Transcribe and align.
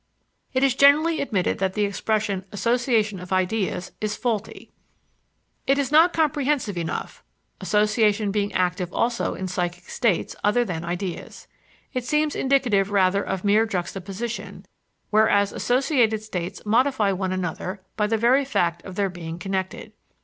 It 0.51 0.63
is 0.63 0.73
generally 0.73 1.21
admitted 1.21 1.59
that 1.59 1.75
the 1.75 1.85
expression 1.85 2.43
"association 2.51 3.19
of 3.19 3.31
ideas" 3.31 3.91
is 4.01 4.15
faulty. 4.17 4.71
It 5.67 5.77
is 5.77 5.91
not 5.91 6.11
comprehensive 6.11 6.75
enough, 6.75 7.23
association 7.61 8.31
being 8.31 8.51
active 8.53 8.91
also 8.91 9.35
in 9.35 9.47
psychic 9.47 9.87
states 9.91 10.35
other 10.43 10.65
than 10.65 10.83
ideas. 10.83 11.47
It 11.93 12.03
seems 12.03 12.35
indicative 12.35 12.89
rather 12.89 13.21
of 13.21 13.43
mere 13.43 13.67
juxtaposition, 13.67 14.65
whereas 15.11 15.51
associated 15.51 16.23
states 16.23 16.65
modify 16.65 17.11
one 17.11 17.31
another 17.31 17.83
by 17.95 18.07
the 18.07 18.17
very 18.17 18.43
fact 18.43 18.83
of 18.83 18.95
their 18.95 19.07
being 19.11 19.37
connected. 19.37 19.91